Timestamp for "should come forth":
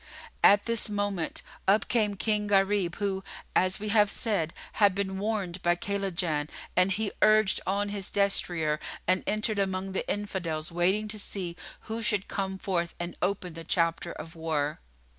12.01-12.95